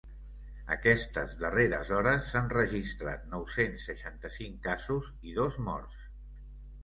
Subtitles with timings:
[0.75, 6.01] Aquestes darreres hores s’han registrat nou-cents seixanta-cinc casos i dos morts.